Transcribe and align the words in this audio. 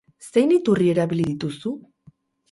Zein 0.27 0.53
iturri 0.53 0.87
erabili 0.93 1.25
dituzu? 1.31 1.75